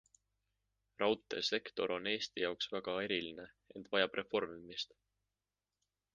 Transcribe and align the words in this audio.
Raudteesektor 1.01 1.91
on 1.97 2.09
Eesti 2.13 2.45
jaoks 2.45 2.71
väga 2.77 2.97
eriline, 3.05 3.47
ent 3.77 3.93
vajab 3.95 4.19
reformimist. 4.23 4.99